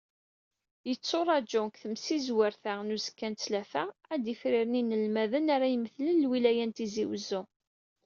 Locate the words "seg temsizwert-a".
1.65-2.73